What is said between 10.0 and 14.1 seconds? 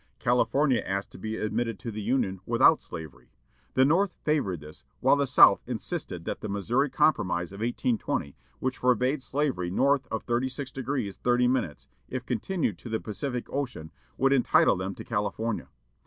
of 36° 30', if continued to the Pacific Ocean,